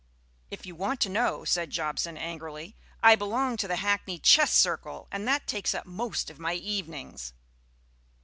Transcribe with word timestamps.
"If 0.49 0.65
you 0.65 0.73
want 0.73 0.99
to 1.01 1.09
know," 1.09 1.45
said 1.45 1.69
Jobson 1.69 2.17
angrily, 2.17 2.75
"I 3.03 3.13
belong 3.15 3.55
to 3.57 3.67
the 3.67 3.75
Hackney 3.75 4.17
Chess 4.17 4.51
Circle, 4.51 5.07
and 5.11 5.27
that 5.27 5.45
takes 5.45 5.75
up 5.75 5.85
most 5.85 6.31
of 6.31 6.39
my 6.39 6.55
evenings." 6.55 7.33